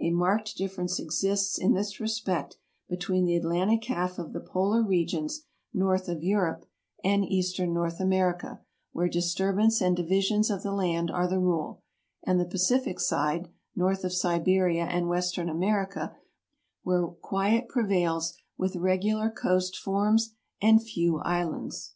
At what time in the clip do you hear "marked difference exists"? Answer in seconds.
0.10-1.56